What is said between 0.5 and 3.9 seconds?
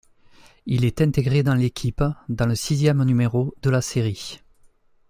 Il est intégré dans l'équipe dans le sixième numéro de la